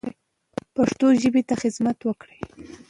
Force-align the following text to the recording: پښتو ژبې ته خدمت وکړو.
پښتو 0.75 1.07
ژبې 1.21 1.41
ته 1.49 1.55
خدمت 1.61 1.97
وکړو. 2.03 2.35